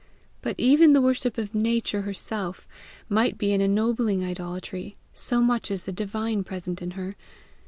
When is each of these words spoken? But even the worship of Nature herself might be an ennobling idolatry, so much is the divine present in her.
But 0.41 0.55
even 0.57 0.93
the 0.93 1.01
worship 1.01 1.37
of 1.37 1.53
Nature 1.53 2.01
herself 2.01 2.67
might 3.07 3.37
be 3.37 3.53
an 3.53 3.61
ennobling 3.61 4.23
idolatry, 4.25 4.97
so 5.13 5.41
much 5.41 5.69
is 5.69 5.83
the 5.83 5.93
divine 5.93 6.43
present 6.43 6.81
in 6.81 6.91
her. 6.97 7.15